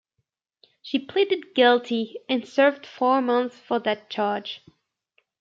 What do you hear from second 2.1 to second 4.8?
and served four months for that charge.